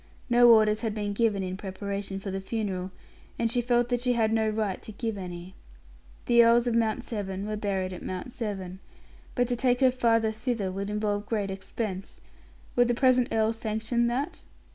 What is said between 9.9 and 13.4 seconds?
father thither would involve great expense; would the present